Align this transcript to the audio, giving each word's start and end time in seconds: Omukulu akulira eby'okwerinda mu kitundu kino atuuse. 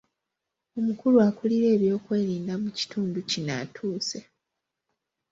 Omukulu 0.77 1.17
akulira 1.27 1.67
eby'okwerinda 1.75 2.53
mu 2.63 2.69
kitundu 2.77 3.19
kino 3.29 3.51
atuuse. 3.63 4.19